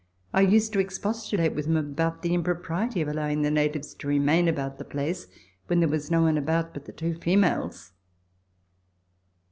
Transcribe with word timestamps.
I 0.33 0.41
used 0.41 0.73
to 0.73 0.79
expostulate 0.79 1.53
with 1.53 1.65
them 1.67 1.77
about 1.77 2.23
the 2.23 2.33
impropriety 2.33 3.01
of 3.01 3.07
allowing 3.07 3.43
the 3.43 3.51
natives 3.51 3.93
to 3.93 4.07
remain 4.07 4.47
about 4.47 4.79
the 4.79 4.83
place 4.83 5.27
when 5.67 5.79
there 5.79 5.87
was 5.89 6.09
no 6.09 6.23
one 6.23 6.39
about 6.39 6.73
but 6.73 6.85
the 6.85 6.91
two 6.91 7.13
females. 7.13 7.91